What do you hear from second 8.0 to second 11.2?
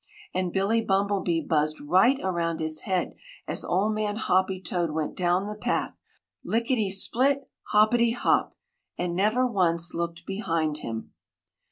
hop!" and never once looked behind him.